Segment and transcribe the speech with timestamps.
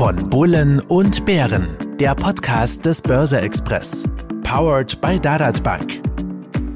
[0.00, 4.04] Von Bullen und Bären, der Podcast des Börse Express.
[4.42, 6.00] Powered by Dadat Bank.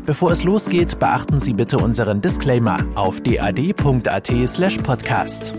[0.04, 5.54] Bevor es losgeht, beachten Sie bitte unseren Disclaimer auf dad.at/slash podcast.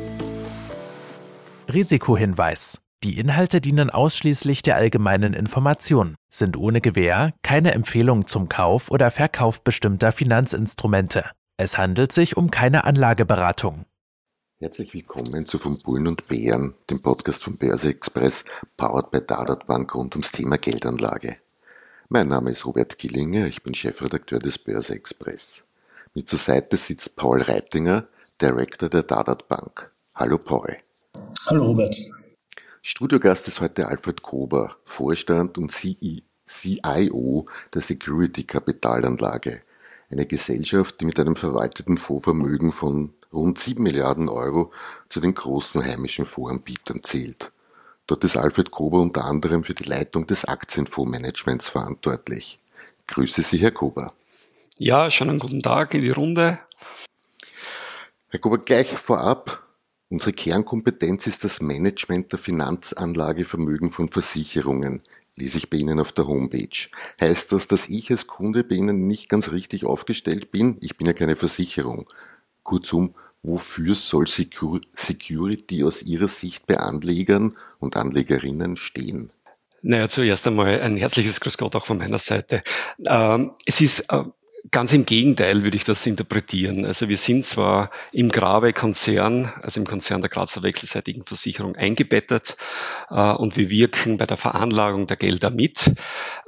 [1.74, 2.82] Risikohinweis.
[3.04, 9.10] Die Inhalte dienen ausschließlich der allgemeinen Information, sind ohne Gewähr keine Empfehlung zum Kauf oder
[9.10, 11.32] Verkauf bestimmter Finanzinstrumente.
[11.58, 13.86] Es handelt sich um keine Anlageberatung.
[14.66, 18.44] Herzlich willkommen zu Von Bullen und Bären, dem Podcast von Börse Express,
[18.78, 21.38] powered by Dadat Bank rund ums Thema Geldanlage.
[22.10, 25.64] Mein Name ist Robert Gillinger, ich bin Chefredakteur des Börse Express.
[26.16, 28.08] Mir zur Seite sitzt Paul Reitinger,
[28.42, 29.92] Director der Dadat Bank.
[30.16, 30.78] Hallo Paul.
[31.46, 31.96] Hallo Robert.
[32.82, 39.62] Studiogast ist heute Alfred Kober, Vorstand und CIO der Security Kapitalanlage,
[40.10, 44.72] eine Gesellschaft, die mit einem verwalteten Fondsvermögen von rund 7 Milliarden Euro
[45.10, 47.52] zu den großen heimischen Voranbietern zählt.
[48.08, 52.60] Dort ist Alfred Kober unter anderem für die Leitung des Aktienfondsmanagements verantwortlich.
[53.08, 54.14] Grüße Sie, Herr Kober.
[54.78, 56.60] Ja, schon einen guten Tag in die Runde.
[58.30, 59.64] Herr Kober, gleich vorab.
[60.10, 65.02] Unsere Kernkompetenz ist das Management der Finanzanlagevermögen von Versicherungen,
[65.36, 66.90] lese ich bei Ihnen auf der Homepage.
[67.20, 70.78] Heißt das, dass ich als Kunde bei Ihnen nicht ganz richtig aufgestellt bin?
[70.82, 72.08] Ich bin ja keine Versicherung.
[72.64, 73.16] Kurzum,
[73.48, 79.32] wofür soll Security aus Ihrer Sicht bei Anlegern und Anlegerinnen stehen?
[79.82, 82.62] Naja, zuerst einmal ein herzliches Grüß Gott auch von meiner Seite.
[83.06, 84.24] Ähm, es ist äh,
[84.72, 86.86] Ganz im Gegenteil würde ich das interpretieren.
[86.86, 92.56] Also wir sind zwar im Grave-Konzern, also im Konzern der Grazer wechselseitigen Versicherung eingebettet
[93.10, 95.92] äh, und wir wirken bei der Veranlagung der Gelder mit,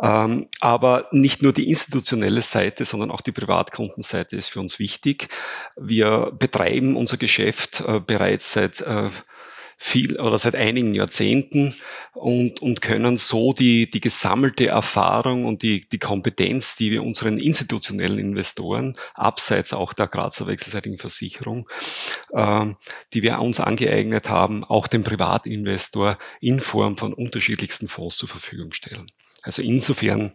[0.02, 5.28] ähm, aber nicht nur die institutionelle Seite, sondern auch die Privatkundenseite ist für uns wichtig.
[5.76, 9.10] Wir betreiben unser Geschäft äh, bereits seit äh,
[9.80, 11.75] viel oder seit einigen Jahrzehnten
[12.14, 17.38] und, und können so die, die gesammelte Erfahrung und die, die Kompetenz, die wir unseren
[17.38, 21.70] institutionellen Investoren, abseits auch der Grazer wechselseitigen Versicherung,
[22.32, 22.66] äh,
[23.14, 28.73] die wir uns angeeignet haben, auch dem Privatinvestor in Form von unterschiedlichsten Fonds zur Verfügung
[28.73, 29.05] stellen.
[29.43, 30.33] Also insofern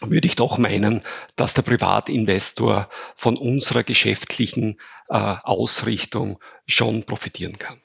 [0.00, 1.02] würde ich doch meinen,
[1.36, 7.80] dass der Privatinvestor von unserer geschäftlichen äh, Ausrichtung schon profitieren kann.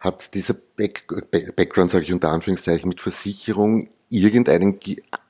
[0.00, 1.06] Hat dieser Back
[1.56, 4.78] Background, sage ich unter Anführungszeichen, mit Versicherung irgendeinen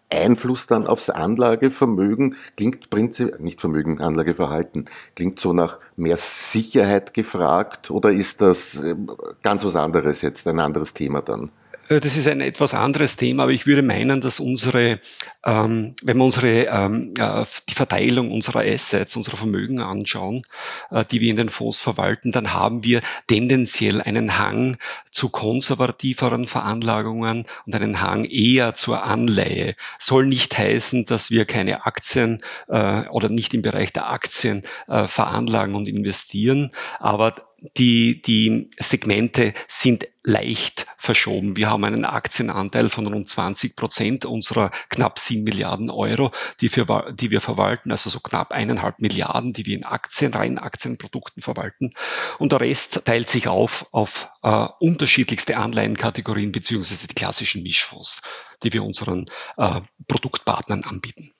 [0.08, 2.36] Einfluss dann aufs Anlagevermögen?
[2.56, 4.86] Klingt prinzipiell, nicht Vermögen, Anlageverhalten,
[5.16, 8.94] klingt so nach mehr Sicherheit gefragt oder ist das äh,
[9.42, 11.50] ganz was anderes jetzt, ein anderes Thema dann?
[11.90, 15.00] Äh, das ist ein etwas anderes Thema, aber ich würde meinen, dass unsere,
[15.44, 20.42] ähm, wenn wir unsere, ähm, äh, die Verteilung unserer Assets, unserer Vermögen anschauen,
[20.90, 24.78] äh, die wir in den Fonds verwalten, dann haben wir tendenziell einen Hang
[25.10, 29.74] zu konservativeren Veranlagungen und einen Hang eher zur Anleihe.
[29.98, 35.06] Soll nicht heißen, dass wir keine Aktien äh, oder nicht im Bereich der Aktien äh,
[35.06, 36.70] veranlagen und investieren,
[37.00, 37.34] aber
[37.76, 41.56] die, die Segmente sind leicht verschoben.
[41.56, 47.12] Wir haben einen Aktienanteil von rund 20 Prozent unserer knapp 7 Milliarden Euro, die, wir,
[47.12, 51.94] die wir verwalten, also so knapp eineinhalb Milliarden, die wir in Aktien, rein Aktienprodukten verwalten.
[52.38, 58.22] Und der Rest teilt sich auf auf äh, unterschiedlichste Anleihenkategorien beziehungsweise die klassischen Mischfonds,
[58.62, 61.32] die wir unseren äh, Produktpartnern anbieten.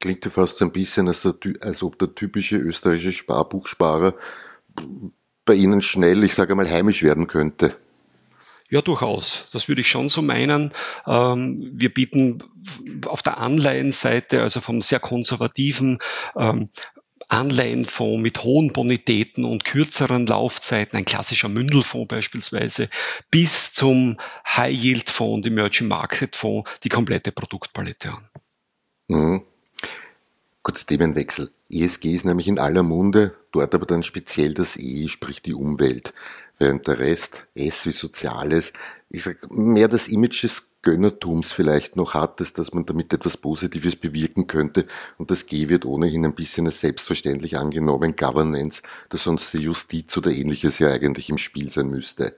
[0.00, 4.14] Klingt ja fast ein bisschen, als, der, als ob der typische österreichische Sparbuchsparer
[5.44, 7.76] bei Ihnen schnell, ich sage mal, heimisch werden könnte?
[8.70, 9.48] Ja, durchaus.
[9.52, 10.72] Das würde ich schon so meinen.
[11.06, 12.42] Ähm, wir bieten
[13.06, 15.98] auf der Anleihenseite, also vom sehr konservativen
[16.36, 16.70] ähm,
[17.28, 22.88] Anleihenfonds mit hohen Bonitäten und kürzeren Laufzeiten, ein klassischer Mündelfonds beispielsweise,
[23.30, 28.28] bis zum High-Yield-Fonds und Emerging Market-Fonds die komplette Produktpalette an.
[29.08, 29.42] Mhm.
[30.64, 31.50] Kurz Themenwechsel.
[31.68, 36.14] ESG ist nämlich in aller Munde, dort aber dann speziell das E, sprich die Umwelt,
[36.58, 38.72] während der Rest, S wie Soziales,
[39.10, 43.36] ich sag, mehr das Image des Gönnertums vielleicht noch hat, dass, dass man damit etwas
[43.36, 44.86] Positives bewirken könnte
[45.18, 50.16] und das G wird ohnehin ein bisschen als selbstverständlich angenommen, Governance, dass sonst die Justiz
[50.16, 52.36] oder ähnliches ja eigentlich im Spiel sein müsste.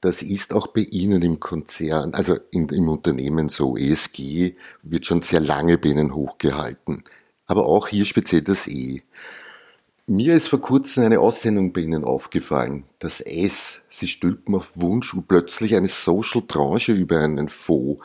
[0.00, 3.76] Das ist auch bei Ihnen im Konzern, also in, im Unternehmen so.
[3.76, 7.04] ESG wird schon sehr lange bei Ihnen hochgehalten
[7.52, 9.02] aber auch hier speziell das E.
[10.06, 12.84] Mir ist vor kurzem eine Aussendung bei Ihnen aufgefallen.
[12.98, 18.02] Das S, Sie stülpen auf Wunsch und plötzlich eine Social Tranche über einen Fonds.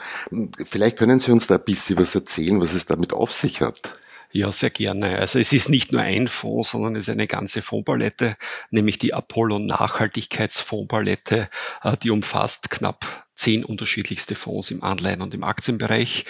[0.65, 3.97] Vielleicht können Sie uns da ein bisschen was erzählen, was es damit auf sich hat.
[4.31, 5.17] Ja, sehr gerne.
[5.17, 8.35] Also es ist nicht nur ein Fonds, sondern es ist eine ganze Fondspalette,
[8.69, 11.49] nämlich die Apollo Nachhaltigkeitsfondspalette,
[11.81, 16.25] äh, die umfasst knapp zehn unterschiedlichste Fonds im Anleihen- und im Aktienbereich,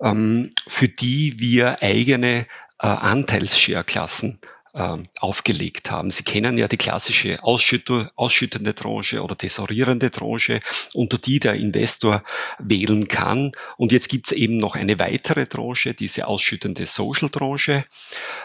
[0.00, 2.46] ähm, für die wir eigene
[2.78, 4.40] äh, Anteilsshare-Klassen
[4.74, 6.10] ähm, aufgelegt haben.
[6.10, 10.60] Sie kennen ja die klassische ausschüttende Tranche oder tesorierende Tranche,
[10.94, 12.22] unter die der Investor
[12.58, 13.52] wählen kann.
[13.76, 17.84] Und jetzt gibt es eben noch eine weitere Tranche, diese ausschüttende Social Tranche,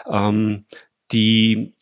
[0.06, 0.66] ähm,
[1.12, 1.72] die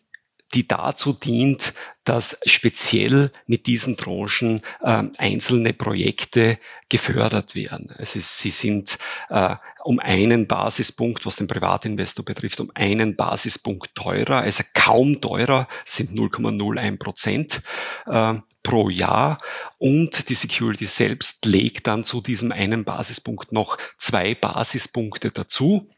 [0.56, 1.74] die dazu dient,
[2.04, 6.58] dass speziell mit diesen Tranchen äh, einzelne Projekte
[6.88, 7.92] gefördert werden.
[7.98, 8.96] Also sie sind
[9.28, 15.68] äh, um einen Basispunkt, was den Privatinvestor betrifft, um einen Basispunkt teurer, also kaum teurer,
[15.84, 17.60] sind 0,01 Prozent
[18.06, 19.38] äh, pro Jahr.
[19.76, 25.90] Und die Security selbst legt dann zu diesem einen Basispunkt noch zwei Basispunkte dazu.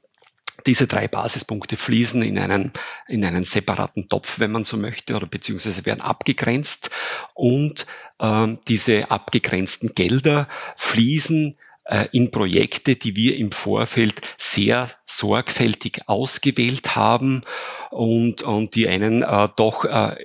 [0.66, 2.72] Diese drei Basispunkte fließen in einen,
[3.06, 6.90] in einen separaten Topf, wenn man so möchte, oder beziehungsweise werden abgegrenzt.
[7.34, 7.86] Und
[8.20, 16.96] ähm, diese abgegrenzten Gelder fließen äh, in Projekte, die wir im Vorfeld sehr sorgfältig ausgewählt
[16.96, 17.42] haben
[17.90, 20.16] und, und die einen äh, doch äh,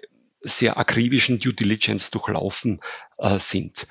[0.42, 2.82] sehr akribischen Due Diligence durchlaufen
[3.18, 3.88] äh, sind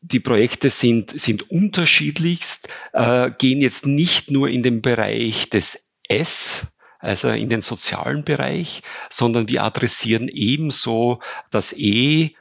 [0.00, 6.78] die Projekte sind, sind unterschiedlichst, äh, gehen jetzt nicht nur in den Bereich des S,
[6.98, 12.34] also in den sozialen Bereich, sondern wir adressieren ebenso das E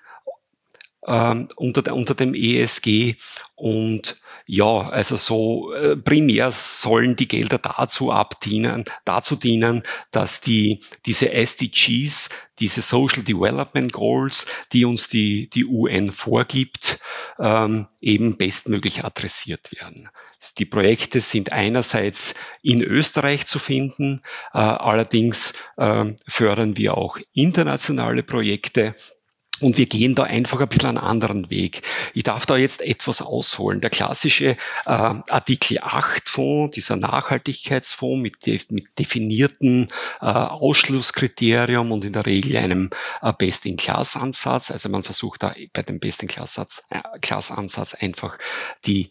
[1.05, 3.15] ähm, unter, unter dem ESG
[3.55, 4.17] und
[4.49, 11.33] ja, also so äh, primär sollen die Gelder dazu abdienen, dazu dienen, dass die diese
[11.33, 12.29] SDGs,
[12.59, 16.99] diese Social Development Goals, die uns die die UN vorgibt,
[17.39, 20.09] ähm, eben bestmöglich adressiert werden.
[20.57, 24.21] Die Projekte sind einerseits in Österreich zu finden,
[24.53, 28.95] äh, allerdings äh, fördern wir auch internationale Projekte
[29.59, 31.81] und wir gehen da einfach ein bisschen einen anderen Weg.
[32.13, 33.81] Ich darf da jetzt etwas ausholen.
[33.81, 34.55] Der klassische äh,
[34.85, 39.87] Artikel 8 Fonds, dieser Nachhaltigkeitsfonds mit, de mit definierten
[40.21, 42.89] äh, Ausschlusskriterium und in der Regel einem
[43.21, 44.71] äh, Best-in-Class-Ansatz.
[44.71, 48.37] Also man versucht da bei dem Best-in-Class-Ansatz äh, einfach
[48.85, 49.09] die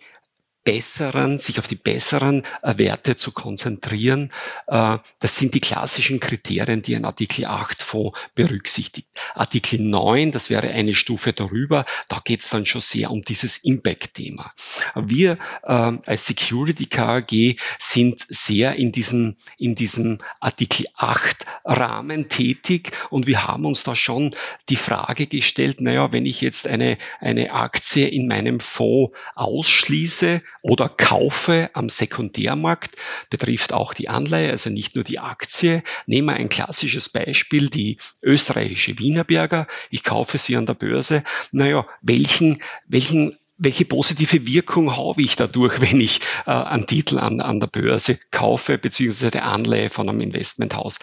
[0.67, 4.33] besseren, sich auf die besseren äh, Werte zu konzentrieren.
[4.67, 9.07] Äh, das sind die klassischen Kriterien, die ein Artikel 8 Fonds berücksichtigt.
[9.35, 13.59] Artikel 9, das wäre eine Stufe darüber, da geht es dann schon sehr um dieses
[13.59, 14.51] Impact-Thema.
[14.97, 22.91] Wir äh, als Security KAG sind sehr in diesem, in diesem Artikel 8 Rahmen tätig
[23.11, 24.35] und wir haben uns da schon
[24.69, 30.89] die Frage gestellt, naja, wenn ich jetzt eine, eine Aktie in meinem Fonds ausschließe, oder
[30.89, 32.97] kaufe am Sekundärmarkt,
[33.31, 35.83] betrifft auch die Anleihe, also nicht nur die Aktie.
[36.07, 39.69] Nehmen wir ein klassisches Beispiel, die österreichische Wienerberger.
[39.91, 41.23] Ich kaufe sie an der Börse.
[41.53, 47.41] Naja, welchen, welchen welche positive Wirkung habe ich dadurch, wenn ich äh, einen Titel an,
[47.41, 50.99] an der Börse kaufe, beziehungsweise Anleihe von einem Investmenthaus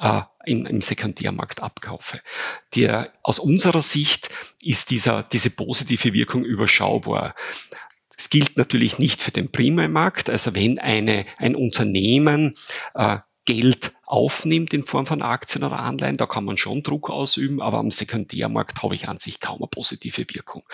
[0.00, 2.20] äh, im, im Sekundärmarkt abkaufe.
[2.74, 4.30] Der, aus unserer Sicht
[4.62, 7.34] ist dieser, diese positive Wirkung überschaubar.
[8.18, 10.28] Es gilt natürlich nicht für den Primärmarkt.
[10.28, 12.54] Also wenn eine, ein Unternehmen
[12.94, 17.62] äh, Geld aufnimmt in Form von Aktien oder Anleihen, da kann man schon Druck ausüben,
[17.62, 20.64] aber am Sekundärmarkt habe ich an sich kaum eine positive Wirkung.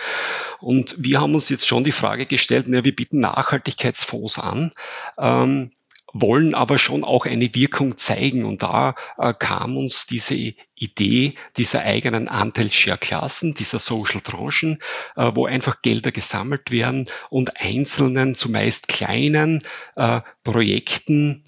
[0.59, 4.71] Und wir haben uns jetzt schon die Frage gestellt, na, wir bieten Nachhaltigkeitsfonds an.
[5.17, 5.69] Ähm,
[6.17, 8.45] wollen aber schon auch eine Wirkung zeigen.
[8.45, 14.79] Und da äh, kam uns diese Idee dieser eigenen Anteilsshare-Klassen, dieser Social Tranchen,
[15.17, 19.61] äh, wo einfach Gelder gesammelt werden und einzelnen, zumeist kleinen
[19.97, 21.43] äh, Projekten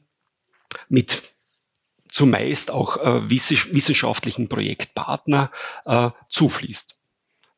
[0.90, 1.32] mit
[2.10, 5.50] zumeist auch äh, wissenschaftlichen Projektpartner
[5.86, 6.96] äh, zufließt.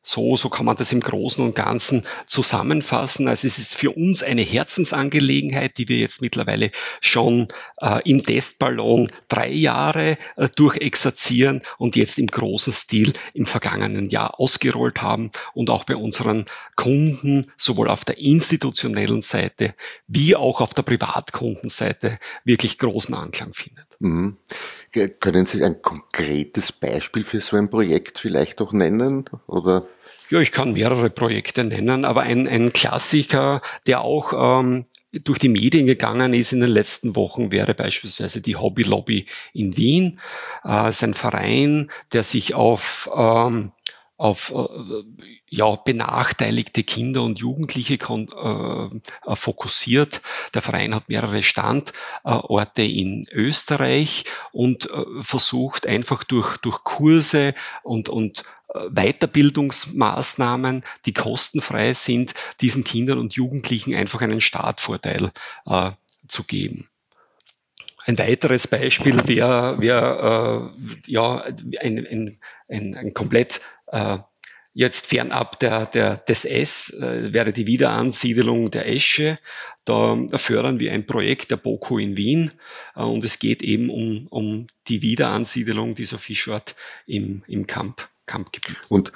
[0.02, 3.28] So, so kann man das im Großen und Ganzen zusammenfassen.
[3.28, 6.70] Also es ist für uns eine Herzensangelegenheit, die wir jetzt mittlerweile
[7.02, 7.48] schon
[7.82, 14.40] äh, im Testballon drei Jahre äh, durchexerzieren und jetzt im großen Stil im vergangenen Jahr
[14.40, 19.74] ausgerollt haben und auch bei unseren Kunden sowohl auf der institutionellen Seite
[20.06, 23.86] wie auch auf der Privatkundenseite wirklich großen Anklang findet.
[23.98, 24.38] Mhm.
[24.92, 29.24] Können Sie ein konkretes Beispiel für so ein Projekt vielleicht auch nennen?
[29.46, 29.86] Oder?
[30.30, 35.48] Ja, ich kann mehrere Projekte nennen, aber ein, ein Klassiker, der auch ähm, durch die
[35.48, 40.20] Medien gegangen ist in den letzten Wochen, wäre beispielsweise die Hobby Lobby in Wien.
[40.64, 43.72] Äh, ist ein Verein, der sich auf ähm,
[44.20, 45.02] auf äh,
[45.48, 48.90] ja, benachteiligte Kinder und Jugendliche äh,
[49.34, 50.20] fokussiert.
[50.52, 58.10] Der Verein hat mehrere Standorte in Österreich und äh, versucht einfach durch, durch Kurse und,
[58.10, 65.32] und Weiterbildungsmaßnahmen, die kostenfrei sind, diesen Kindern und Jugendlichen einfach einen Startvorteil
[65.64, 65.92] äh,
[66.28, 66.89] zu geben.
[68.06, 71.44] Ein weiteres Beispiel wäre wär, äh, ja,
[71.80, 72.38] ein, ein,
[72.68, 74.18] ein, ein komplett äh,
[74.72, 79.34] Jetzt fernab der, der, des S äh, wäre die Wiederansiedelung der Esche.
[79.84, 82.52] Da, fördern wir ein Projekt der BOKU in Wien
[82.94, 86.76] äh, und es geht eben um, um die Wiederansiedelung dieser Fischart
[87.06, 88.76] im, im Camp, Campgebiet.
[88.88, 89.12] Und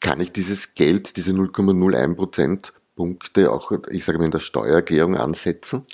[0.00, 5.86] kann ich dieses Geld, diese 0,01 Prozentpunkte auch, ich sage mal, in der Steuererklärung ansetzen?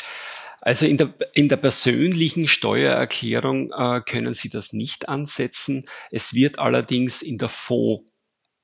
[0.65, 5.85] Also in der, in der persönlichen Steuererklärung äh, können Sie das nicht ansetzen.
[6.11, 8.05] Es wird allerdings in der Fonds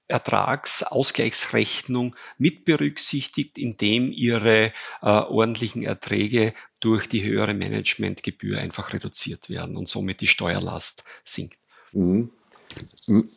[0.09, 9.77] Ertragsausgleichsrechnung mit berücksichtigt, indem ihre äh, ordentlichen Erträge durch die höhere Managementgebühr einfach reduziert werden
[9.77, 11.59] und somit die Steuerlast sinkt.
[11.93, 12.33] Mhm.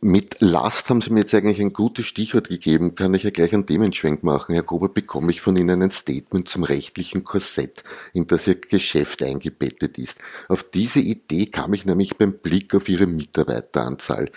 [0.01, 2.95] Mit Last haben Sie mir jetzt eigentlich ein gutes Stichwort gegeben.
[2.95, 4.53] Kann ich ja gleich einen Themenschwenk machen.
[4.53, 9.23] Herr Gruber, bekomme ich von Ihnen ein Statement zum rechtlichen Korsett, in das Ihr Geschäft
[9.23, 10.19] eingebettet ist.
[10.47, 14.29] Auf diese Idee kam ich nämlich beim Blick auf Ihre Mitarbeiteranzahl.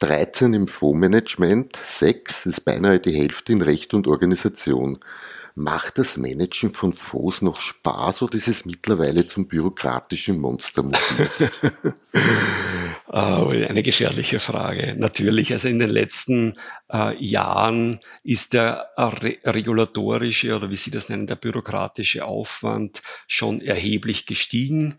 [0.00, 4.98] 13 im Fondsmanagement, 6 ist beinahe die Hälfte in Recht und Organisation.
[5.56, 11.52] Macht das Managen von Fonds noch Spaß oder ist es mittlerweile zum bürokratischen Monster mutiert?
[13.06, 14.96] Ah, eine gefährliche Frage.
[14.98, 16.58] Natürlich, also in den letzten
[16.92, 23.60] äh, Jahren ist der re regulatorische oder wie Sie das nennen, der bürokratische Aufwand schon
[23.60, 24.98] erheblich gestiegen.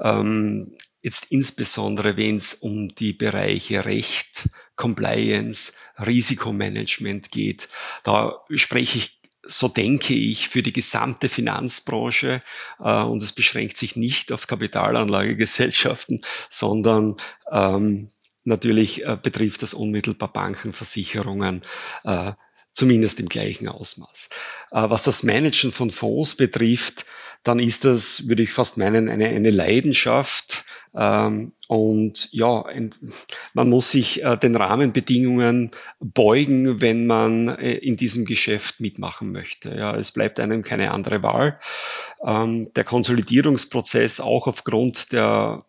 [0.00, 7.68] Ähm, jetzt insbesondere wenn es um die Bereiche Recht, Compliance, Risikomanagement geht.
[8.04, 9.16] Da spreche ich
[9.48, 12.42] so denke ich, für die gesamte Finanzbranche.
[12.78, 17.16] Äh, und es beschränkt sich nicht auf Kapitalanlagegesellschaften, sondern
[17.50, 18.10] ähm,
[18.44, 21.62] natürlich äh, betrifft das unmittelbar Banken, Versicherungen,
[22.04, 22.32] äh,
[22.72, 24.30] zumindest im gleichen Ausmaß.
[24.70, 27.06] Äh, was das Managen von Fonds betrifft,
[27.46, 30.64] dann ist das, würde ich fast meinen, eine, eine Leidenschaft.
[30.94, 32.64] Ähm, und ja,
[33.54, 39.74] man muss sich äh, den Rahmenbedingungen beugen, wenn man äh, in diesem Geschäft mitmachen möchte.
[39.74, 41.60] Ja, es bleibt einem keine andere Wahl.
[42.24, 45.64] Ähm, der Konsolidierungsprozess auch aufgrund der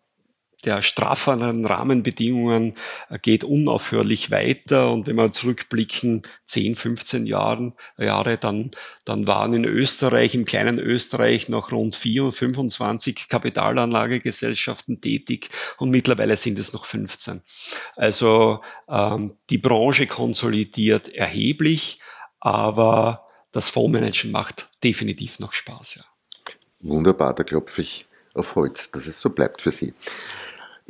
[0.64, 2.74] der strafferen Rahmenbedingungen
[3.10, 4.90] äh, geht unaufhörlich weiter.
[4.90, 8.70] Und wenn wir zurückblicken, 10, 15 Jahren, Jahre, dann,
[9.04, 16.36] dann waren in Österreich, im kleinen Österreich noch rund 4, 25 Kapitalanlagegesellschaften tätig und mittlerweile
[16.36, 17.40] sind es noch 15.
[17.94, 22.00] Also ähm, die Branche konsolidiert erheblich,
[22.40, 25.96] aber das Fondsmanagen macht definitiv noch Spaß.
[25.96, 26.04] Ja.
[26.80, 29.94] Wunderbar, da klopfe ich auf Holz, dass es so bleibt für Sie.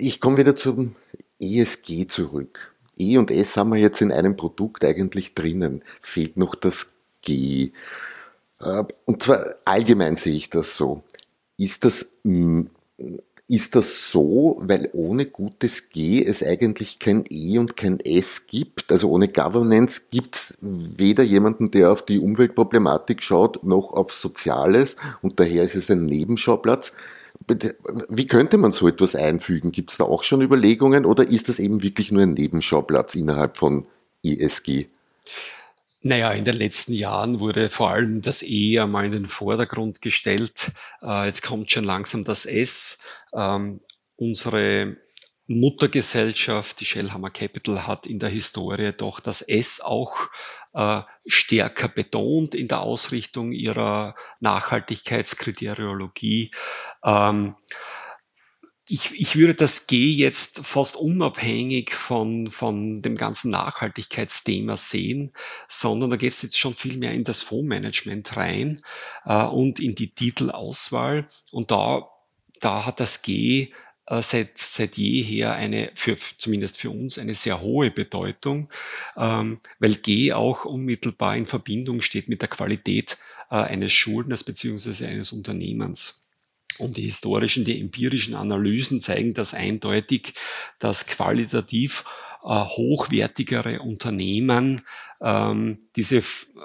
[0.01, 0.95] Ich komme wieder zum
[1.41, 2.73] ESG zurück.
[2.97, 5.83] E und S haben wir jetzt in einem Produkt eigentlich drinnen.
[6.01, 7.73] Fehlt noch das G.
[8.61, 11.03] Äh, und zwar allgemein sehe ich das so.
[11.57, 12.07] Ist das,
[13.49, 18.93] ist das so, weil ohne gutes G es eigentlich kein E und kein S gibt?
[18.93, 24.95] Also ohne Governance gibt es weder jemanden, der auf die Umweltproblematik schaut, noch auf Soziales
[25.23, 26.93] und daher ist es ein Nebenschauplatz.
[28.09, 29.73] Wie könnte man so etwas einfügen?
[29.73, 33.57] Gibt es da auch schon Überlegungen oder ist das eben wirklich nur ein Nebenschauplatz innerhalb
[33.57, 33.87] von
[34.25, 34.87] ESG?
[36.01, 40.71] Naja, in den letzten Jahren wurde vor allem das E einmal in den Vordergrund gestellt.
[41.03, 42.99] Äh, jetzt kommt schon langsam das S.
[43.33, 43.81] Ähm,
[44.17, 44.97] unsere
[45.49, 50.29] Muttergesellschaft, die Shellhammer Capital, hat in der Historie doch das S auch
[50.75, 56.51] äh, stärker betont in der Ausrichtung ihrer Nachhaltigkeitskriteriologie.
[57.03, 57.57] Ähm,
[58.91, 65.33] ich, ich würde das G jetzt fast unabhängig von, von dem ganzen Nachhaltigkeitsthema sehen,
[65.67, 68.83] sondern da geht es jetzt schon viel mehr in das Fondsmanagement rein
[69.25, 71.27] äh, und in die Titelauswahl.
[71.53, 72.07] Und da,
[72.61, 73.73] da hat das G
[74.23, 78.71] seit, seit jeher eine, für, zumindest für uns, eine sehr hohe Bedeutung,
[79.17, 83.19] ähm, weil G auch unmittelbar in Verbindung steht mit der Qualität
[83.51, 86.25] äh, eines Schuldners beziehungsweise eines Unternehmens.
[86.79, 90.35] Und die historischen, die empirischen Analysen zeigen das eindeutig,
[90.79, 92.05] dass qualitativ
[92.45, 94.83] äh, hochwertigere Unternehmen
[95.21, 96.23] ähm, diese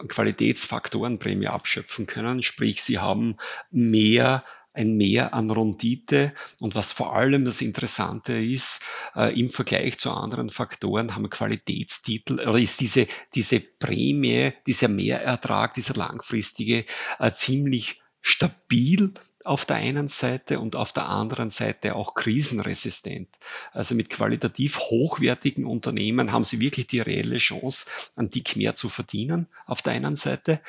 [0.08, 2.44] Qualitätsfaktorenprämie abschöpfen können.
[2.44, 3.38] Sprich, sie haben
[3.72, 6.34] mehr ein Mehr an Rendite.
[6.60, 8.82] Und was vor allem das Interessante ist,
[9.16, 15.74] äh, im Vergleich zu anderen Faktoren haben Qualitätstitel oder ist diese, diese Prämie, dieser Mehrertrag,
[15.74, 16.86] dieser langfristige
[17.20, 19.14] äh, ziemlich stabil
[19.44, 23.28] auf der einen Seite und auf der anderen Seite auch krisenresistent.
[23.74, 28.88] Also mit qualitativ hochwertigen Unternehmen haben sie wirklich die reelle Chance, ein Dick mehr zu
[28.88, 30.62] verdienen auf der einen Seite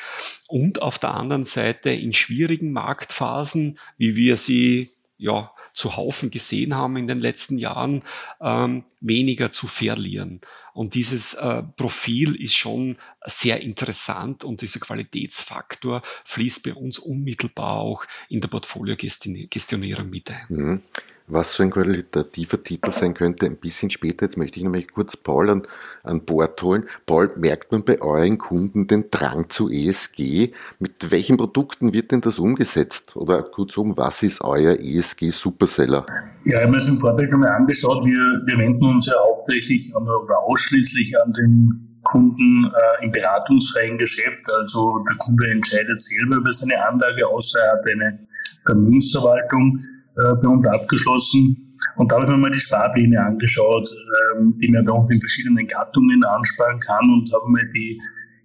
[0.49, 6.75] und auf der anderen Seite in schwierigen Marktphasen, wie wir sie ja, zu Haufen gesehen
[6.75, 8.03] haben in den letzten Jahren,
[8.41, 10.41] ähm, weniger zu verlieren.
[10.75, 17.79] Und dieses äh, Profil ist schon sehr interessant und dieser Qualitätsfaktor fließt bei uns unmittelbar
[17.79, 20.47] auch in der Portfolio-Gestionierung mit ein.
[20.49, 20.83] Mhm
[21.27, 24.27] was so ein qualitativer Titel sein könnte, ein bisschen später.
[24.27, 25.63] Jetzt möchte ich nämlich kurz Paul an,
[26.03, 26.85] an Bord holen.
[27.07, 30.53] Paul, merkt man bei euren Kunden den Drang zu ESG?
[30.79, 33.17] Mit welchen Produkten wird denn das umgesetzt?
[33.17, 36.05] Oder kurzum, was ist euer ESG-Superseller?
[36.45, 38.05] Ja, ich habe mir das im Vorfeld einmal angeschaut.
[38.05, 43.99] Wir, wir wenden uns ja hauptsächlich an, oder ausschließlich an den Kunden äh, im beratungsfreien
[43.99, 44.45] Geschäft.
[44.53, 48.19] Also der Kunde entscheidet selber über seine Anlage, außer er hat eine
[48.67, 49.79] Vermögensverwaltung
[50.17, 51.77] äh, bei uns abgeschlossen.
[51.97, 53.89] Und da habe ich mir mal die Sparpläne angeschaut,
[54.37, 58.01] ähm, die man bei uns in verschiedenen Gattungen ansparen kann und habe mir die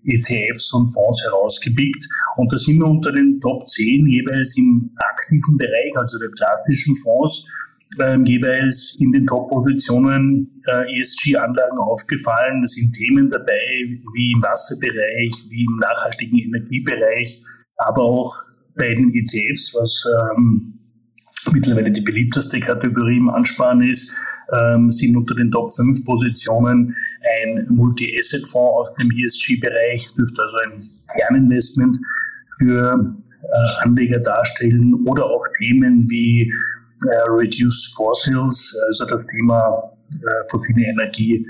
[0.05, 2.05] ETFs und Fonds herausgepickt.
[2.38, 6.95] Und da sind wir unter den Top 10 jeweils im aktiven Bereich, also der klassischen
[6.95, 7.45] Fonds,
[8.00, 12.63] ähm, jeweils in den Top-Positionen äh, ESG-Anlagen aufgefallen.
[12.63, 17.41] Es sind Themen dabei, wie im Wasserbereich, wie im nachhaltigen Energiebereich,
[17.77, 18.41] aber auch
[18.75, 20.79] bei den ETFs, was ähm,
[21.51, 24.15] mittlerweile die beliebteste Kategorie im Ansparen ist,
[24.58, 26.96] ähm, sind unter den Top 5 Positionen
[27.44, 30.84] ein Multi-Asset-Fonds aus dem ESG-Bereich, dürfte also ein
[31.18, 31.98] Kerninvestment
[32.58, 36.51] für äh, Anleger darstellen oder auch Themen wie
[37.29, 41.46] Reduced Fossils, also das Thema äh, fossile Energie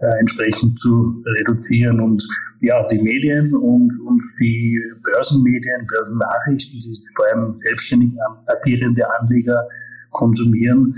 [0.00, 2.00] äh, entsprechend zu reduzieren.
[2.00, 2.26] Und
[2.60, 8.12] ja, die Medien und, und die Börsenmedien, Börsennachrichten, die vor allem selbstständig
[8.46, 9.68] agierende Anleger
[10.10, 10.94] konsumieren,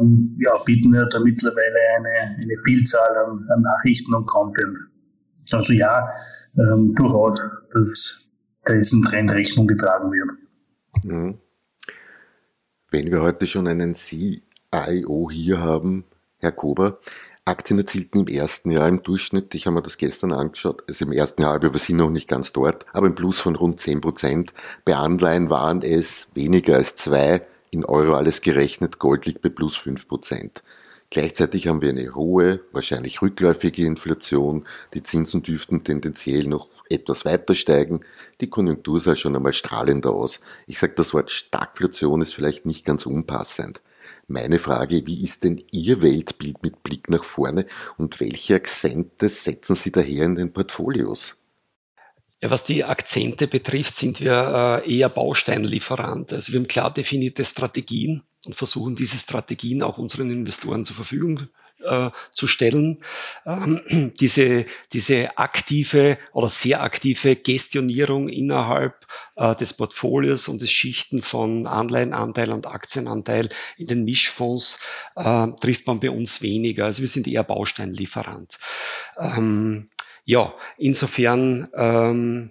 [0.00, 4.76] ähm, ja, bieten ja da mittlerweile eine, eine Vielzahl an, an Nachrichten und Content.
[5.52, 6.12] Also ja,
[6.56, 7.40] ähm, durchaus,
[7.72, 8.28] dass
[8.64, 11.04] da ist ein Trend Rechnung getragen wird.
[11.04, 11.38] Mhm.
[12.90, 16.04] Wenn wir heute schon einen CIO hier haben,
[16.38, 16.98] Herr Kober,
[17.44, 21.12] Aktien erzielten im ersten Jahr im Durchschnitt, ich habe mir das gestern angeschaut, also im
[21.12, 24.00] ersten Jahr, aber wir sind noch nicht ganz dort, aber ein Plus von rund 10
[24.00, 24.54] Prozent.
[24.86, 29.76] Bei Anleihen waren es weniger als zwei, in Euro alles gerechnet, Gold liegt bei plus
[29.76, 30.62] 5 Prozent.
[31.10, 37.54] Gleichzeitig haben wir eine hohe, wahrscheinlich rückläufige Inflation, die Zinsen dürften tendenziell noch etwas weiter
[37.54, 38.00] steigen,
[38.42, 40.40] die Konjunktur sah schon einmal strahlender aus.
[40.66, 43.80] Ich sage, das Wort Stagflation ist vielleicht nicht ganz unpassend.
[44.26, 47.64] Meine Frage, wie ist denn Ihr Weltbild mit Blick nach vorne
[47.96, 51.37] und welche Akzente setzen Sie daher in den Portfolios?
[52.40, 56.32] Ja, was die Akzente betrifft, sind wir äh, eher Bausteinlieferant.
[56.32, 61.48] Also wir haben klar definierte Strategien und versuchen diese Strategien auch unseren Investoren zur Verfügung
[61.82, 63.02] äh, zu stellen.
[63.44, 71.20] Ähm, diese, diese aktive oder sehr aktive Gestionierung innerhalb äh, des Portfolios und des Schichten
[71.22, 73.48] von Anleihenanteil und Aktienanteil
[73.78, 74.78] in den Mischfonds
[75.60, 76.84] trifft man bei uns weniger.
[76.84, 78.58] Also wir sind eher Bausteinlieferant.
[79.18, 79.90] Ähm,
[80.28, 82.50] ja, insofern ähm,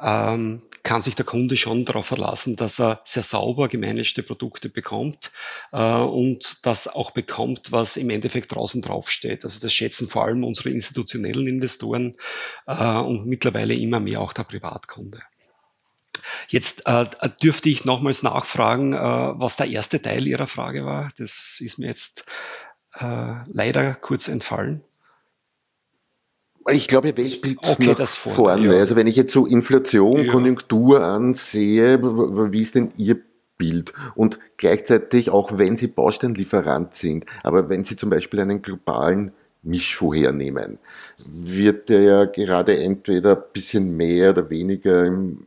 [0.00, 5.32] ähm, kann sich der Kunde schon darauf verlassen, dass er sehr sauber gemanagte Produkte bekommt
[5.72, 9.42] äh, und das auch bekommt, was im Endeffekt draußen draufsteht.
[9.42, 12.16] Also das schätzen vor allem unsere institutionellen Investoren
[12.68, 15.20] äh, und mittlerweile immer mehr auch der Privatkunde.
[16.46, 17.04] Jetzt äh,
[17.42, 21.10] dürfte ich nochmals nachfragen, äh, was der erste Teil Ihrer Frage war.
[21.18, 22.26] Das ist mir jetzt
[22.94, 24.84] äh, leider kurz entfallen.
[26.70, 28.66] Ich glaube, Weltbild okay, nach das vorne.
[28.66, 28.72] Ja.
[28.72, 30.32] Also wenn ich jetzt so Inflation, ja.
[30.32, 33.18] Konjunktur ansehe, wie ist denn Ihr
[33.56, 33.92] Bild?
[34.14, 40.18] Und gleichzeitig, auch wenn Sie Bausteinlieferant sind, aber wenn Sie zum Beispiel einen globalen Mischfonds
[40.18, 40.78] hernehmen,
[41.26, 45.44] wird der ja gerade entweder ein bisschen mehr oder weniger im,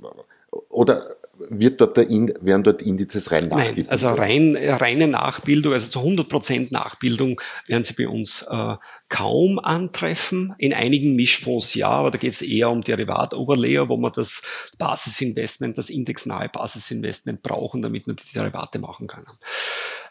[0.70, 1.16] oder
[1.50, 3.86] wird dort der, werden dort Indizes rein nachgebildet?
[3.86, 8.76] Nein, also rein, reine Nachbildung, also zu 100% Nachbildung werden Sie bei uns äh,
[9.10, 10.54] kaum antreffen.
[10.58, 14.44] In einigen Mischfonds ja, aber da geht es eher um Derivatoverlayer, wo man das
[14.78, 19.26] Basisinvestment, das indexnahe Basisinvestment brauchen, damit man die Derivate machen kann.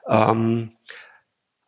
[0.09, 0.71] Ähm,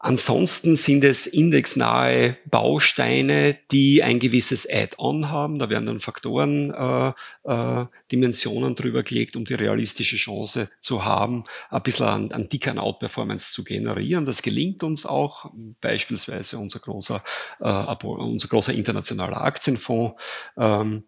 [0.04, 5.60] Ansonsten sind es indexnahe Bausteine, die ein gewisses Add-on haben.
[5.60, 7.12] Da werden dann Faktoren, äh,
[7.44, 12.80] äh, Dimensionen drüber gelegt, um die realistische Chance zu haben, ein bisschen an, an dickeren
[12.80, 14.26] Outperformance zu generieren.
[14.26, 17.22] Das gelingt uns auch, beispielsweise unser großer,
[17.60, 20.20] äh, unser großer internationaler Aktienfonds.
[20.56, 21.04] Ähm,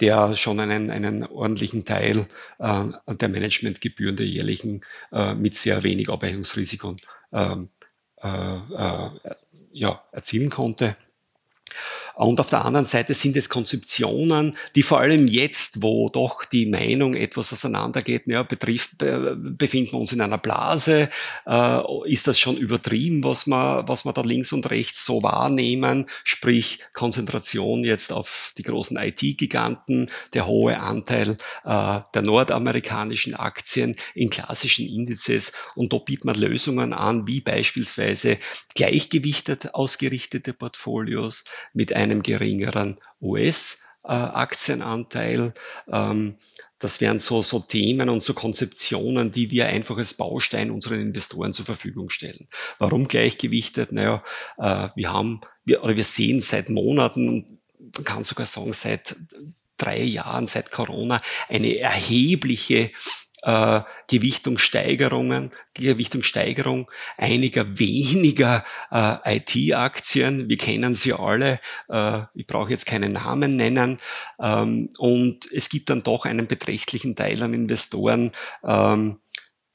[0.00, 2.26] der schon einen, einen ordentlichen Teil
[2.58, 6.96] äh, der Managementgebühren der jährlichen äh, mit sehr wenig Abweichungsrisiko
[7.32, 7.68] ähm, äh, äh,
[9.72, 10.96] ja, erzielen konnte.
[12.14, 16.66] Und auf der anderen Seite sind es Konzeptionen, die vor allem jetzt, wo doch die
[16.66, 21.10] Meinung etwas auseinandergeht, ja, betrifft, befinden wir uns in einer Blase,
[21.46, 26.06] äh, ist das schon übertrieben, was wir, was wir da links und rechts so wahrnehmen,
[26.22, 34.30] sprich Konzentration jetzt auf die großen IT-Giganten, der hohe Anteil äh, der nordamerikanischen Aktien in
[34.30, 35.52] klassischen Indizes.
[35.74, 38.38] Und da bietet man Lösungen an, wie beispielsweise
[38.76, 45.52] gleichgewichtet ausgerichtete Portfolios mit einem einem geringeren US-Aktienanteil.
[45.90, 46.36] Ähm,
[46.78, 51.52] das wären so, so Themen und so Konzeptionen, die wir einfach als Baustein unseren Investoren
[51.52, 52.46] zur Verfügung stellen.
[52.78, 53.90] Warum gleichgewichtet?
[53.92, 54.22] Naja,
[54.58, 59.16] äh, wir haben, wir, oder wir sehen seit Monaten, man kann sogar sagen seit
[59.76, 62.90] drei Jahren, seit Corona, eine erhebliche
[63.44, 70.48] äh, Gewichtungssteigerungen, Gewichtungssteigerung einiger weniger äh, IT-Aktien.
[70.48, 71.60] Wir kennen sie alle.
[71.88, 73.98] Äh, ich brauche jetzt keine Namen nennen.
[74.40, 78.32] Ähm, und es gibt dann doch einen beträchtlichen Teil an Investoren,
[78.64, 79.20] ähm,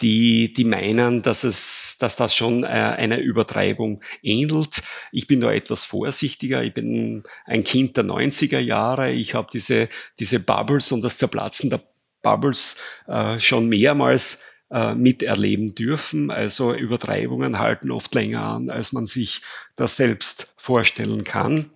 [0.02, 4.82] die, die meinen, dass es, dass das schon äh, einer Übertreibung ähnelt.
[5.12, 6.64] Ich bin da etwas vorsichtiger.
[6.64, 9.12] Ich bin ein Kind der 90er Jahre.
[9.12, 11.82] Ich habe diese, diese Bubbles und das Zerplatzen der
[12.22, 12.78] Bubbles
[13.08, 16.32] äh, schon mehrmals äh, miterleben dürfen.
[16.32, 19.42] Also Übertreibungen halten oft länger an, als man sich
[19.76, 21.70] das selbst vorstellen kann.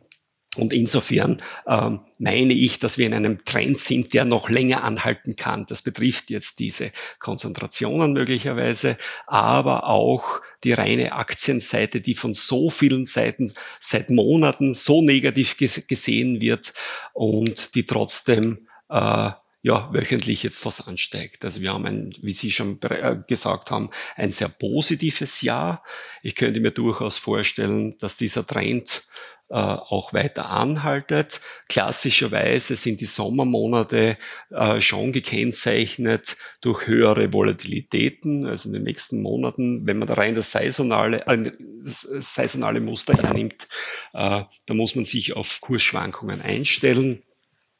[0.55, 5.35] Und insofern ähm, meine ich, dass wir in einem Trend sind, der noch länger anhalten
[5.35, 5.65] kann.
[5.67, 13.07] Das betrifft jetzt diese Konzentrationen möglicherweise, aber auch die reine Aktienseite, die von so vielen
[13.07, 16.73] Seiten seit Monaten so negativ gesehen wird
[17.13, 19.31] und die trotzdem äh,
[19.63, 21.45] ja, wöchentlich jetzt was ansteigt.
[21.45, 25.83] Also wir haben ein, wie Sie schon äh, gesagt haben, ein sehr positives Jahr.
[26.21, 29.03] Ich könnte mir durchaus vorstellen, dass dieser Trend
[29.49, 31.39] äh, auch weiter anhaltet.
[31.69, 34.17] Klassischerweise sind die Sommermonate
[34.49, 38.45] äh, schon gekennzeichnet durch höhere Volatilitäten.
[38.45, 41.51] Also in den nächsten Monaten, wenn man da rein das saisonale, äh,
[41.85, 43.69] das saisonale Muster hernimmt,
[44.11, 47.23] äh, da muss man sich auf Kursschwankungen einstellen.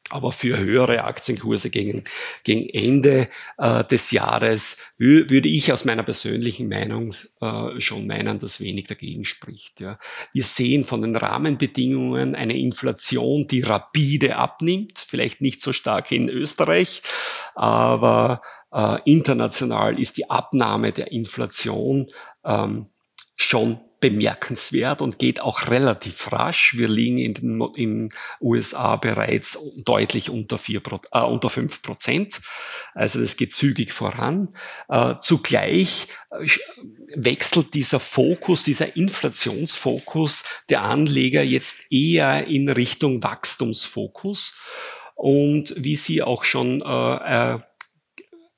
[0.09, 2.03] Aber für höhere Aktienkurse gegen,
[2.43, 8.59] gegen Ende äh, des Jahres würde ich aus meiner persönlichen Meinung äh, schon meinen, dass
[8.59, 9.79] wenig dagegen spricht.
[9.79, 9.97] Ja.
[10.33, 16.29] Wir sehen von den Rahmenbedingungen eine Inflation, die rapide abnimmt, vielleicht nicht so stark in
[16.29, 17.01] Österreich,
[17.55, 18.41] aber
[18.73, 22.07] äh, international ist die Abnahme der Inflation
[22.43, 22.87] ähm,
[23.35, 26.77] schon bemerkenswert und geht auch relativ rasch.
[26.77, 28.09] Wir liegen in den in
[28.41, 30.81] USA bereits deutlich unter, vier,
[31.13, 32.41] äh, unter fünf Prozent.
[32.93, 34.57] Also das geht zügig voran.
[34.89, 36.45] Äh, zugleich äh,
[37.15, 44.57] wechselt dieser Fokus, dieser Inflationsfokus der Anleger jetzt eher in Richtung Wachstumsfokus.
[45.15, 47.59] Und wie Sie auch schon äh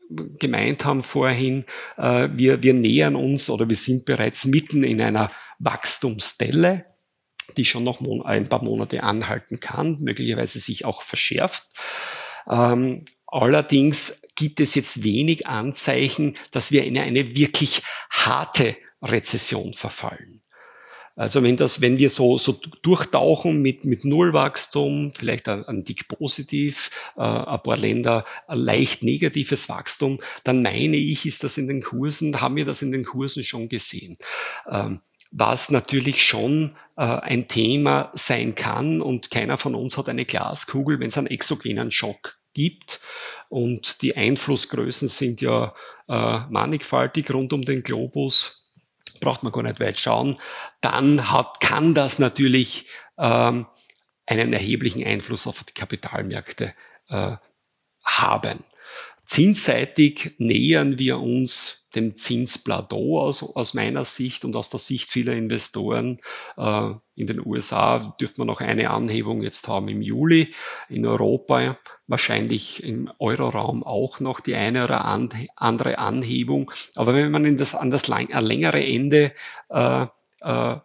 [0.10, 1.66] gemeint haben vorhin,
[1.98, 6.86] äh, wir, wir nähern uns oder wir sind bereits mitten in einer Wachstumsdelle,
[7.58, 11.66] die schon noch ein paar Monate anhalten kann, möglicherweise sich auch verschärft.
[12.50, 20.42] Ähm, allerdings gibt es jetzt wenig Anzeichen, dass wir in eine wirklich harte Rezession verfallen.
[21.16, 26.08] Also wenn das, wenn wir so, so durchtauchen mit, mit Nullwachstum, vielleicht ein, ein dick
[26.10, 31.68] positiv, äh, ein paar Länder ein leicht negatives Wachstum, dann meine ich, ist das in
[31.68, 34.18] den Kursen, haben wir das in den Kursen schon gesehen.
[34.70, 35.00] Ähm,
[35.32, 41.00] was natürlich schon äh, ein Thema sein kann und keiner von uns hat eine Glaskugel,
[41.00, 43.00] wenn es einen exogenen Schock gibt.
[43.50, 45.74] Und die Einflussgrößen sind ja
[46.08, 48.65] äh, mannigfaltig rund um den Globus
[49.20, 50.38] braucht man gar nicht weit schauen,
[50.82, 53.68] dann hat, kann das natürlich ähm,
[54.26, 56.74] einen erheblichen Einfluss auf die Kapitalmärkte
[57.10, 57.38] äh,
[58.04, 58.64] haben.
[59.26, 65.34] Zinsseitig nähern wir uns dem Zinsplateau aus, aus meiner Sicht und aus der Sicht vieler
[65.34, 66.18] Investoren.
[66.58, 70.54] Äh, in den USA dürfte man noch eine Anhebung jetzt haben im Juli.
[70.90, 71.78] In Europa
[72.08, 76.72] wahrscheinlich im Euroraum auch noch die eine oder andere Anhebung.
[76.96, 79.34] Aber wenn man in das, an das lang, längere Ende
[79.70, 80.06] äh,
[80.42, 80.80] äh, äh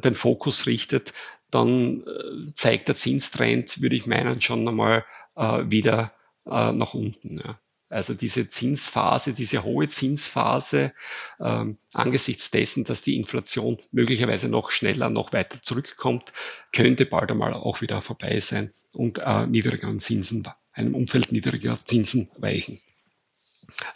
[0.00, 1.12] den Fokus richtet,
[1.50, 5.04] dann äh, zeigt der Zinstrend, würde ich meinen, schon nochmal
[5.36, 6.12] äh, wieder
[6.46, 7.38] äh, nach unten.
[7.38, 7.58] Ja.
[7.88, 10.92] Also diese Zinsphase, diese hohe Zinsphase,
[11.38, 16.32] ähm, angesichts dessen, dass die Inflation möglicherweise noch schneller, noch weiter zurückkommt,
[16.72, 22.28] könnte bald einmal auch wieder vorbei sein und äh, niedrigeren Zinsen, einem Umfeld niedriger Zinsen
[22.36, 22.80] weichen.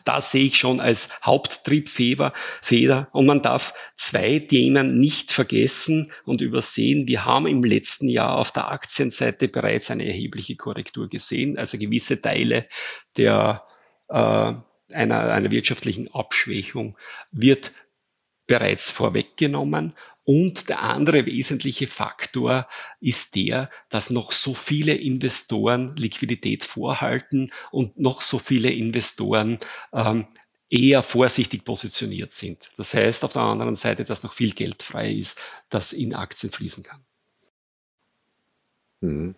[0.05, 2.33] Das sehe ich schon als Haupttriebfeder.
[3.12, 7.07] Und man darf zwei Themen nicht vergessen und übersehen.
[7.07, 11.57] Wir haben im letzten Jahr auf der Aktienseite bereits eine erhebliche Korrektur gesehen.
[11.57, 12.66] Also gewisse Teile
[13.16, 13.64] der,
[14.11, 14.55] äh,
[14.92, 16.96] einer, einer wirtschaftlichen Abschwächung
[17.31, 17.73] wird
[18.46, 19.94] bereits vorweggenommen
[20.25, 22.66] und der andere wesentliche Faktor
[23.01, 29.59] ist der, dass noch so viele Investoren Liquidität vorhalten und noch so viele Investoren
[29.92, 30.27] ähm,
[30.68, 32.70] eher vorsichtig positioniert sind.
[32.77, 36.53] Das heißt auf der anderen Seite, dass noch viel Geld frei ist, das in Aktien
[36.53, 37.05] fließen kann.
[39.01, 39.35] Mhm.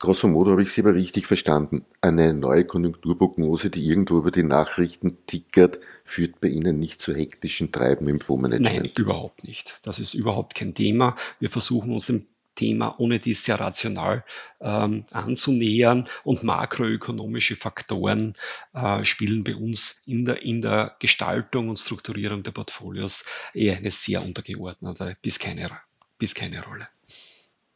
[0.00, 1.84] Grosso modo habe ich Sie aber richtig verstanden.
[2.00, 7.70] Eine neue Konjunkturprognose, die irgendwo über die Nachrichten tickert, führt bei Ihnen nicht zu hektischen
[7.70, 8.82] Treiben im Fondsmanagement?
[8.82, 9.80] Nein, überhaupt nicht.
[9.82, 11.16] Das ist überhaupt kein Thema.
[11.38, 14.24] Wir versuchen uns dem Thema ohne dies sehr rational
[14.62, 18.32] ähm, anzunähern und makroökonomische Faktoren
[18.72, 23.90] äh, spielen bei uns in der, in der Gestaltung und Strukturierung der Portfolios eher eine
[23.90, 25.70] sehr untergeordnete bis keine,
[26.18, 26.88] bis keine Rolle.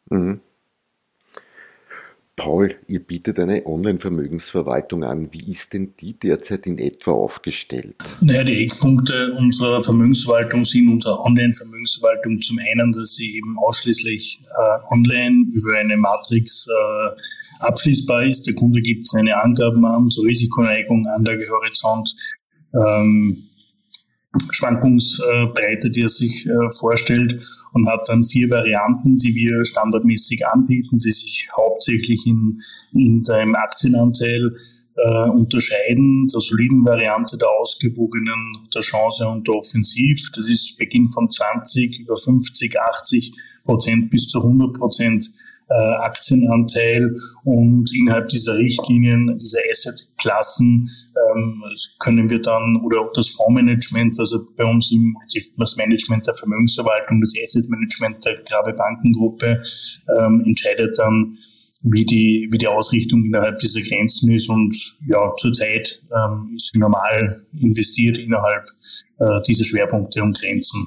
[0.09, 0.41] Mhm.
[2.37, 5.33] Paul, ihr bietet eine Online-Vermögensverwaltung an.
[5.33, 7.97] Wie ist denn die derzeit in etwa aufgestellt?
[8.21, 14.93] Naja, die Eckpunkte unserer Vermögensverwaltung sind unsere Online-Vermögensverwaltung zum einen, dass sie eben ausschließlich äh,
[14.93, 18.47] online über eine Matrix äh, abschließbar ist.
[18.49, 22.17] Der Kunde gibt seine Angaben an zur Risikoneigung, Anlagehorizont,
[22.75, 23.37] ähm,
[24.51, 27.43] Schwankungsbreite, die er sich äh, vorstellt
[27.73, 32.61] und hat dann vier Varianten, die wir standardmäßig anbieten, die sich hauptsächlich in,
[32.93, 34.57] in dem Aktienanteil
[34.97, 40.31] äh, unterscheiden, der soliden Variante, der ausgewogenen, der Chance und der Offensiv.
[40.35, 43.33] Das ist Beginn von 20 über 50, 80
[43.65, 45.31] Prozent bis zu 100 Prozent
[45.73, 50.91] Aktienanteil und innerhalb dieser Richtlinien, dieser Assetklassen
[51.35, 51.63] ähm,
[51.99, 55.17] können wir dann oder auch das Fondsmanagement, also bei uns im
[55.59, 59.63] das Management der Vermögensverwaltung, das Assetmanagement der Grabe Bankengruppe
[60.19, 61.39] ähm, entscheidet dann,
[61.85, 64.75] wie die, wie die Ausrichtung innerhalb dieser Grenzen ist und
[65.07, 68.67] ja, zurzeit ähm, ist normal investiert innerhalb
[69.19, 70.87] äh, dieser Schwerpunkte und Grenzen.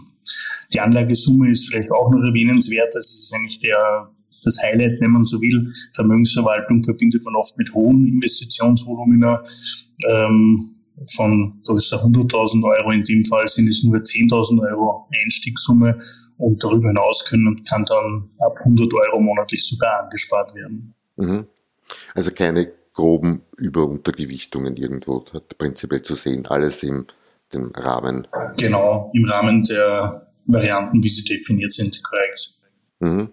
[0.73, 2.93] Die Anlagesumme ist vielleicht auch noch erwähnenswert.
[2.93, 4.09] Das ist eigentlich der
[4.47, 5.71] das Highlight, wenn man so will.
[5.95, 9.43] Vermögensverwaltung verbindet man oft mit hohen Investitionsvolumina.
[10.09, 10.73] Ähm,
[11.15, 12.91] von größer 100.000 Euro.
[12.91, 15.97] In dem Fall sind es nur 10.000 Euro Einstiegssumme
[16.37, 20.95] und darüber hinaus können, kann dann ab 100 Euro monatlich sogar angespart werden.
[21.17, 21.45] Mhm.
[22.15, 25.23] Also keine groben Über-Untergewichtungen irgendwo
[25.57, 27.05] prinzipiell zu sehen, alles im
[27.53, 28.27] dem Rahmen.
[28.57, 32.53] Genau, im Rahmen der Varianten, wie sie definiert sind, korrekt.
[32.99, 33.29] Mhm.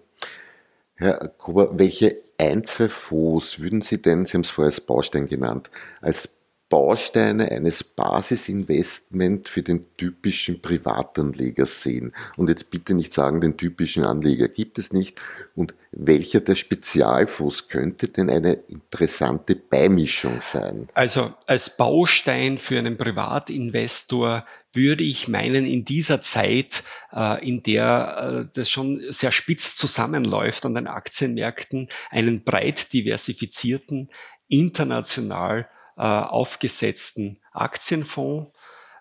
[0.97, 5.25] Herr Gruber, welche ein, zwei Fonds würden Sie denn, Sie haben es vorher als Baustein
[5.27, 5.69] genannt,
[6.01, 12.11] als Bausteine eines Basisinvestment für den typischen Privatanleger sehen?
[12.37, 15.21] Und jetzt bitte nicht sagen, den typischen Anleger gibt es nicht.
[15.53, 20.87] Und welcher der Spezialfonds könnte denn eine interessante Beimischung sein?
[20.95, 28.47] Also als Baustein für einen Privatinvestor würde ich meinen, in dieser Zeit, äh, in der
[28.47, 34.09] äh, das schon sehr spitz zusammenläuft an den Aktienmärkten, einen breit diversifizierten,
[34.47, 38.51] international äh, aufgesetzten Aktienfonds,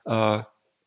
[0.05, 0.43] äh,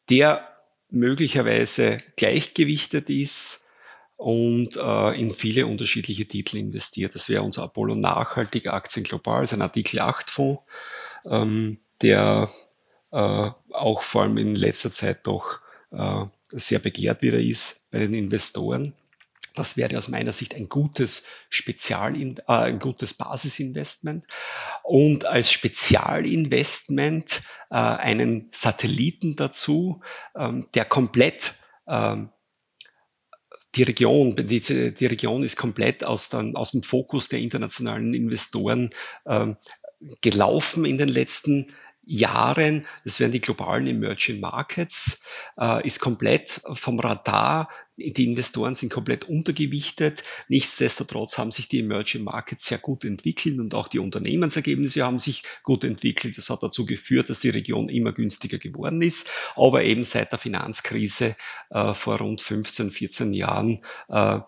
[0.10, 0.48] der
[0.90, 3.68] möglicherweise gleichgewichtet ist
[4.16, 7.14] und äh, in viele unterschiedliche Titel investiert.
[7.14, 10.64] Das wäre unser Apollo Nachhaltige Aktien Global, ist ein Artikel 8 Fonds,
[11.26, 12.50] ähm, der
[13.12, 15.60] äh, auch vor allem in letzter Zeit doch
[15.92, 18.94] äh, sehr begehrt wieder ist bei den Investoren.
[19.58, 24.26] Das wäre aus meiner Sicht ein gutes Spezial, äh, ein gutes Basisinvestment.
[24.84, 30.02] Und als Spezialinvestment äh, einen Satelliten dazu,
[30.36, 31.56] ähm, der komplett
[31.88, 32.30] ähm,
[33.76, 34.60] die Region, die,
[34.94, 38.90] die Region ist komplett aus, dann, aus dem Fokus der internationalen Investoren
[39.26, 39.56] ähm,
[40.22, 41.74] gelaufen in den letzten Jahren,
[42.08, 45.24] das wären die globalen Emerging Markets,
[45.60, 47.70] äh, ist komplett vom Radar.
[47.98, 50.24] Die Investoren sind komplett untergewichtet.
[50.48, 55.44] Nichtsdestotrotz haben sich die Emerging Markets sehr gut entwickelt und auch die Unternehmensergebnisse haben sich
[55.64, 56.38] gut entwickelt.
[56.38, 59.30] Das hat dazu geführt, dass die Region immer günstiger geworden ist.
[59.56, 61.36] Aber eben seit der Finanzkrise
[61.72, 64.40] äh, vor rund 15, 14 Jahren äh,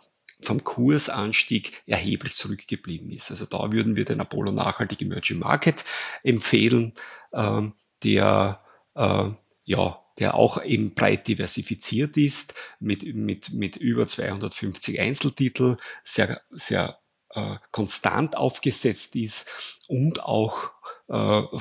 [0.41, 3.31] vom Kursanstieg erheblich zurückgeblieben ist.
[3.31, 5.83] Also da würden wir den Apollo Nachhaltig Emerging Market
[6.23, 6.93] empfehlen,
[7.33, 7.73] ähm,
[8.03, 8.61] der
[8.95, 9.29] äh,
[9.65, 16.99] ja, der auch eben breit diversifiziert ist, mit, mit, mit über 250 Einzeltitel, sehr, sehr
[17.29, 20.71] äh, konstant aufgesetzt ist und auch
[21.07, 21.57] äh, äh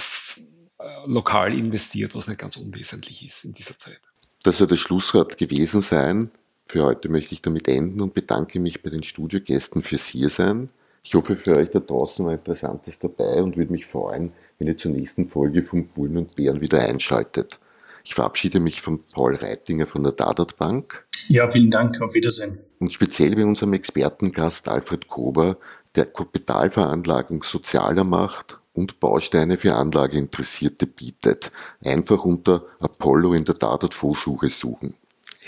[1.07, 4.01] lokal investiert, was nicht ganz unwesentlich ist in dieser Zeit.
[4.45, 6.31] Das soll das Schlusswort gewesen sein.
[6.71, 10.69] Für heute möchte ich damit enden und bedanke mich bei den Studiogästen fürs Hiersein.
[11.03, 14.77] Ich hoffe, für euch da draußen war Interessantes dabei und würde mich freuen, wenn ihr
[14.77, 17.59] zur nächsten Folge von Bullen und Bären wieder einschaltet.
[18.05, 21.07] Ich verabschiede mich von Paul Reitinger von der Dadat Bank.
[21.29, 21.99] Ja, vielen Dank.
[22.03, 22.59] Auf Wiedersehen.
[22.81, 25.57] Und speziell bei unserem Expertengast Alfred Kober,
[25.95, 31.51] der Kapitalveranlagung sozialer macht und Bausteine für Anlageinteressierte bietet.
[31.83, 34.95] Einfach unter Apollo in der Dadat Vorsuche suchen.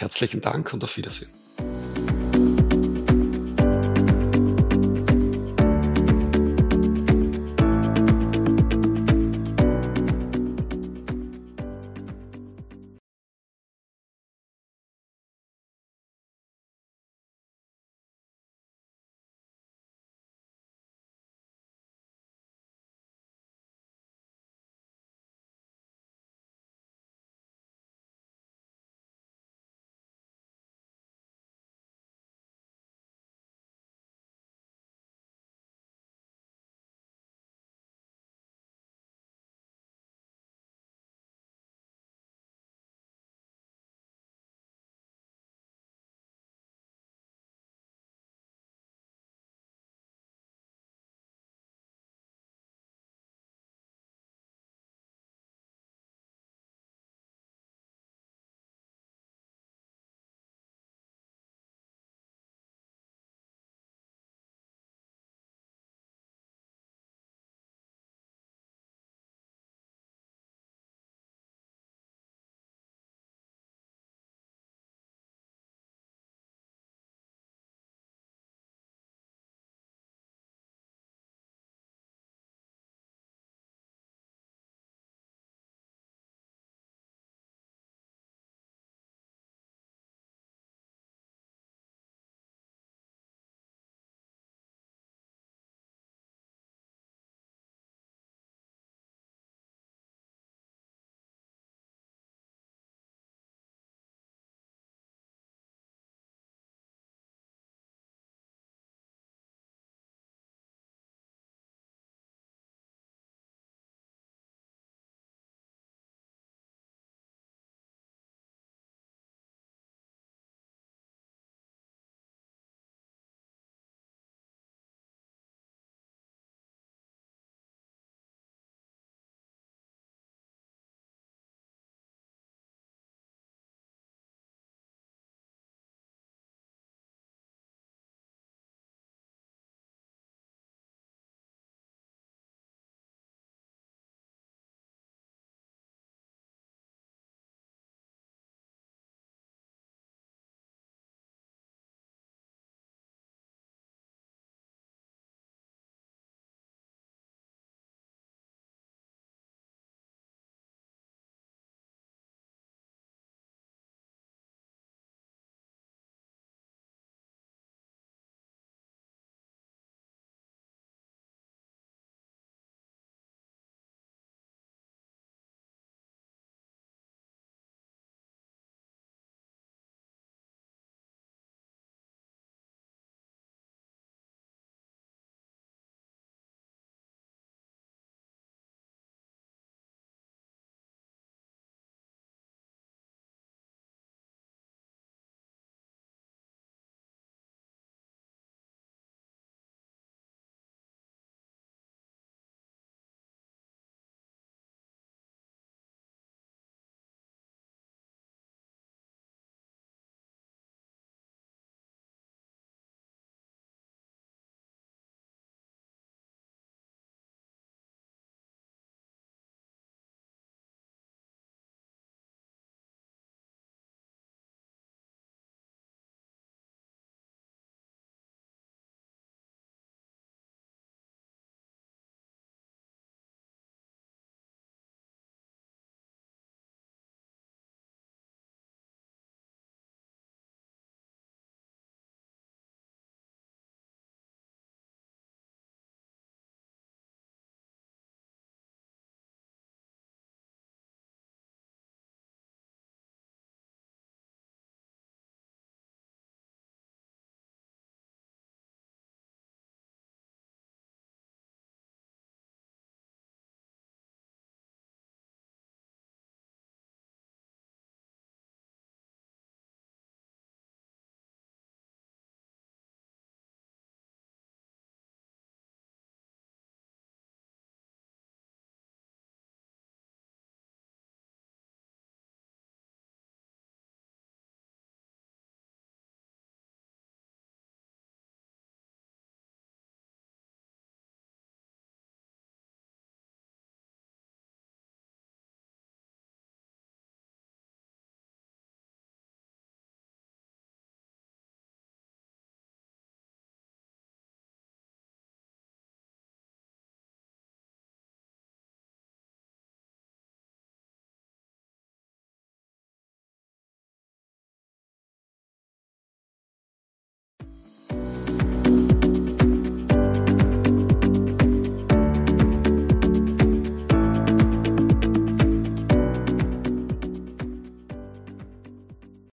[0.01, 1.29] Herzlichen Dank und auf Wiedersehen.